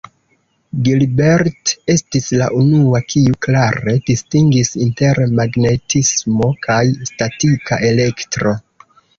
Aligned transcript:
Gilbert 0.85 1.73
estis 1.95 2.29
la 2.41 2.47
unua 2.61 3.01
kiu 3.15 3.35
klare 3.47 3.95
distingis 4.09 4.73
inter 4.89 5.23
magnetismo 5.43 6.51
kaj 6.67 6.83
statika 7.15 7.83
elektro. 7.93 8.59